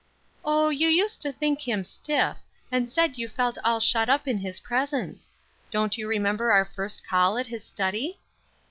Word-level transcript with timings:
"Oh, 0.43 0.69
you 0.69 0.87
used 0.87 1.21
to 1.21 1.31
think 1.31 1.61
him 1.67 1.83
stiff, 1.83 2.37
and 2.71 2.89
said 2.89 3.19
you 3.19 3.27
felt 3.27 3.59
all 3.63 3.79
shut 3.79 4.09
up 4.09 4.27
in 4.27 4.39
his 4.39 4.59
presence. 4.59 5.29
Don't 5.69 5.95
you 5.95 6.07
remember 6.07 6.49
our 6.51 6.65
first 6.65 7.05
call 7.05 7.37
at 7.37 7.45
his 7.45 7.63
study?" 7.63 8.17